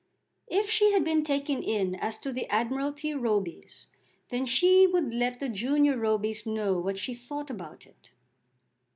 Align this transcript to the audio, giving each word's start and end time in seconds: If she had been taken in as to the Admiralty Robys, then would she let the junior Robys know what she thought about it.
If 0.47 0.67
she 0.67 0.93
had 0.93 1.03
been 1.03 1.23
taken 1.23 1.61
in 1.61 1.93
as 1.93 2.17
to 2.21 2.31
the 2.31 2.47
Admiralty 2.49 3.11
Robys, 3.11 3.85
then 4.29 4.39
would 4.39 4.49
she 4.49 4.87
let 4.87 5.39
the 5.39 5.47
junior 5.47 5.95
Robys 5.95 6.43
know 6.47 6.79
what 6.79 6.97
she 6.97 7.13
thought 7.13 7.51
about 7.51 7.85
it. 7.85 8.09